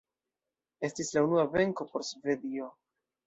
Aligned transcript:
Estis 0.87 1.11
la 1.17 1.23
unua 1.27 1.45
venko 1.57 1.87
por 1.91 2.05
Svedio. 2.09 2.73